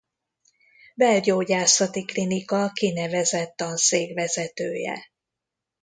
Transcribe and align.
Belgyógyászati 0.95 2.05
Klinika 2.05 2.69
kinevezett 2.71 3.55
tanszékvezetője. 3.55 5.09